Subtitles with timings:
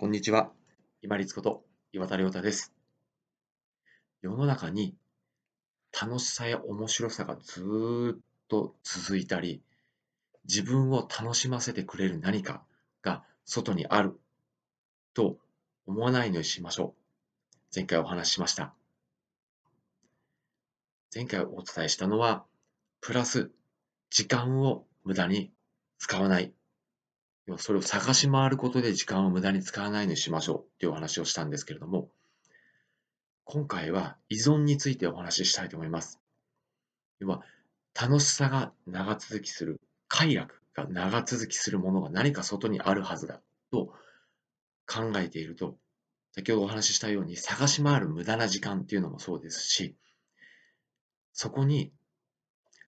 [0.00, 0.50] こんにちは。
[1.02, 2.72] 今立こと岩田亮太です。
[4.22, 4.96] 世の中に
[5.92, 9.60] 楽しさや面白さがずっと続いたり、
[10.48, 12.62] 自分を楽しませてくれる何か
[13.02, 14.18] が外にある
[15.12, 15.36] と
[15.86, 17.76] 思わないようにしましょう。
[17.76, 18.72] 前回お話ししました。
[21.14, 22.46] 前回お伝えしたのは、
[23.02, 23.50] プラス
[24.08, 25.52] 時間を無駄に
[25.98, 26.54] 使わない
[27.58, 32.08] それを探し回ることで時間を無駄に使わないようにしましょうっていうお話をしたんですけれども、
[33.44, 36.20] 今回は依存についてお話ししたいと思います。
[37.18, 37.42] 要は、
[38.00, 43.40] 楽しさが長続きする、快楽が長続きするものが何か外にあるはずだ
[43.72, 43.92] と
[44.86, 45.76] 考えていると、
[46.32, 49.96] 先ほどお話ししたように探し回る無駄な時間っていうのもそうですし、
[51.32, 51.92] そこに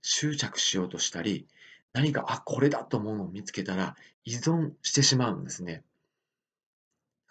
[0.02, 1.48] 執着しようとしたり、
[1.93, 5.84] 何か、あ、これだと思うのを見つけたら依存してしまうんですね。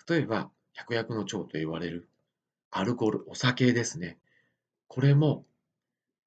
[0.08, 2.08] 例えば、百薬の長と言われる
[2.70, 4.18] アルコール、お酒ですね。
[4.88, 5.44] これも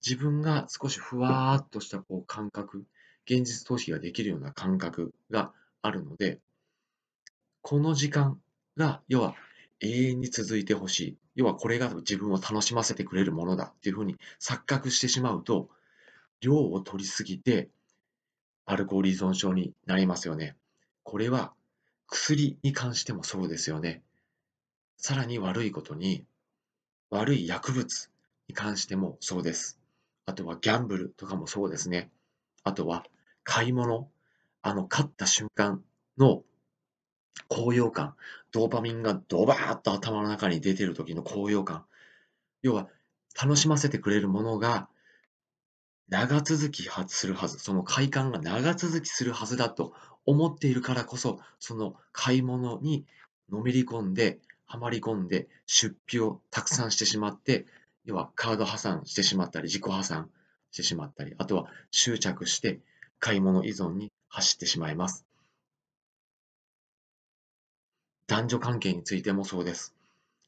[0.06, 2.86] 自分が少しふわーっとしたこう感覚、
[3.26, 6.40] 現実逃避ができるような感覚があるので、
[7.62, 8.40] この時間
[8.78, 9.36] が、要は
[9.80, 11.18] 永遠に続いてほしい。
[11.36, 15.70] 要はこれが自分を楽しませてくれるものだっていうふうに錯覚してしまうと、
[16.40, 17.70] 量を取りすぎて
[18.66, 20.56] アルコール依存症になりますよね。
[21.04, 21.54] これは
[22.08, 24.04] 薬に関してもそうですよね。
[24.98, 26.26] さらに悪いことに、
[27.10, 28.10] 悪い薬物
[28.48, 29.80] に関してもそうです。
[30.26, 32.12] あとはギャンブルとかもそうですね。
[32.64, 33.06] あとは
[33.44, 34.10] 買い物。
[34.62, 35.84] あの、勝った瞬間
[36.18, 36.44] の
[37.48, 38.16] 高揚感。
[38.52, 41.86] ドーパミンがドバーッと頭の中に出てる時の高揚感。
[42.62, 42.88] 要は、
[43.42, 44.90] 楽しませてくれるものが
[46.12, 49.94] 長続きするはず、その快感が長続きするはずだと
[50.26, 53.06] 思っているからこそ、その買い物に
[53.50, 57.66] のめり込んで、はまり込んで、出費をたくさんしてしまって、
[58.04, 60.30] 要はカード破産してしまったり、自己破産
[60.72, 62.82] してしまったり、あとは執着して
[63.20, 65.26] 買い物依存に走ってしまいます。
[68.28, 69.96] 男女関係についてもそうです。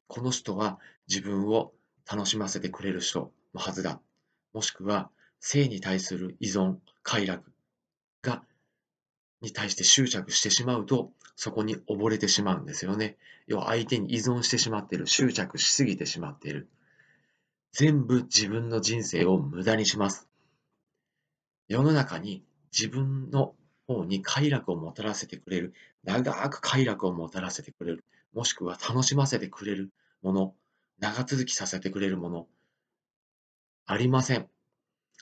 [0.07, 0.77] この人は
[1.07, 1.71] 自分を
[2.05, 4.01] 楽しませてくれる人のはずだ。
[4.53, 5.09] もしくは
[5.45, 7.51] 性に対する依存、快楽
[8.21, 8.45] が、
[9.41, 13.17] に対して執着してしまうと、そこに溺れてしまうんですよね。
[13.45, 16.69] 要は相手に依存してしまっている、執着しすぎてしまっている。
[17.73, 20.29] 全部自分の人生を無駄にします。
[21.67, 23.53] 世の中に自分の
[23.85, 25.73] 方に快楽をもたらせてくれる、
[26.05, 30.55] 長く快楽をもたらせてくれる、もしくは楽しませてくれるもの、
[30.99, 32.47] 長続きさせてくれるもの、
[33.85, 34.52] ありません。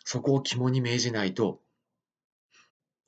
[0.04, 1.62] そこを肝に銘じないと、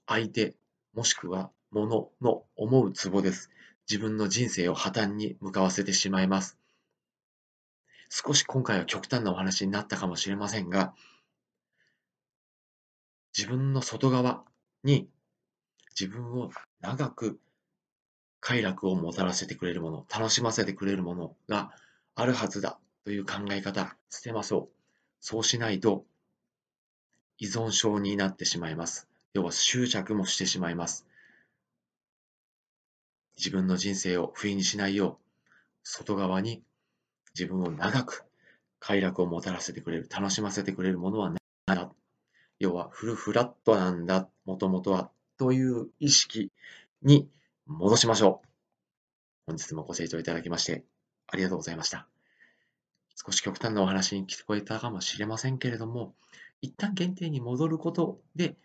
[0.08, 0.56] 相手、
[0.94, 3.50] もしくは物の思うツボです。
[3.90, 6.58] 自分の人生を破綻に向かわせてしまいます。
[8.10, 10.94] 少し今回は極端なお話になったかもしれませんが、
[13.36, 14.44] 自分の外側
[14.84, 15.10] に
[16.00, 16.52] 自分を
[16.82, 17.40] 長く
[18.40, 21.72] 快楽をもたらせてくれるもの、楽しませてくれるものが
[22.14, 24.76] あるはずだという考え方、捨てましょう。
[25.20, 26.06] そうしないと
[27.38, 29.08] 依存症になってしまいます。
[29.34, 31.06] 要は執着もしてしまいます。
[33.38, 35.50] 自分の人生を不意にしないよう、
[35.84, 36.64] 外側に
[37.34, 38.26] 自分を長く
[38.80, 41.34] 快楽をもたらせてくれる、楽しませてくれるものは
[41.66, 41.92] 何だ。
[42.60, 46.52] 要はフルフラットなんだ、もともとは、という意識
[47.02, 47.28] に
[47.66, 48.48] 戻しましょう。
[49.48, 50.86] 本日もご清聴いただきまして
[51.28, 52.08] ありがとうございました。
[53.16, 56.14] 少し極端なお話に聞こえたかもしれませんけれども、
[56.64, 58.56] 一旦原点に戻ることで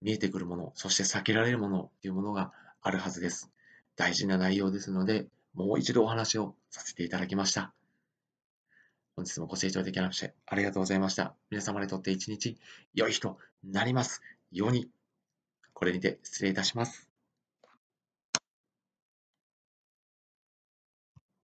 [0.00, 3.50] 見えてくるもの、そして避けられるものというものがあるはずです。
[3.94, 7.74] 大事な内容ですので、もう一度お話をさせていただきました。
[9.16, 11.34] 本日もご清聴できましてありがとうございました。
[11.50, 12.56] 皆様にとって一日
[12.94, 14.88] 良い日となりますように。
[15.74, 17.11] これにて失礼いたします。